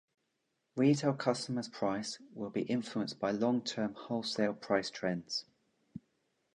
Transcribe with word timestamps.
Retail 0.75 1.13
customers' 1.13 1.67
price 1.69 2.17
will 2.33 2.49
be 2.49 2.63
influenced 2.63 3.19
by 3.19 3.29
long-term 3.29 3.93
wholesale 3.93 4.55
price 4.55 4.89
trends. 4.89 5.45